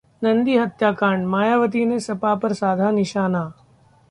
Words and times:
नंदी 0.21 0.55
हत्याकांड: 0.57 1.25
मायावती 1.27 1.83
ने 1.85 1.99
सपा 1.99 2.33
पर 2.35 2.53
साधा 2.53 2.91
निशाना 2.91 3.49